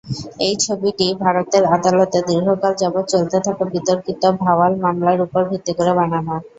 [0.45, 6.35] এই ছবিটি ভারতের আদালতে দীর্ঘকাল যাবৎ চলতে থাকা বিতর্কিত ভাওয়াল মামলার উপর ভিত্তি করে বানানো।